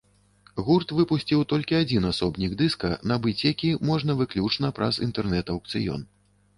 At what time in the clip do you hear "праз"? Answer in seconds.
4.83-5.03